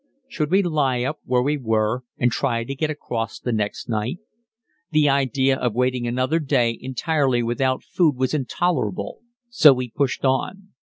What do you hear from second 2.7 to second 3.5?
get across